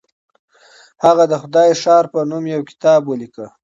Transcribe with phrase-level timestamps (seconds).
[1.03, 3.45] هغه د خدای ښار په نوم يو کتاب وليکه.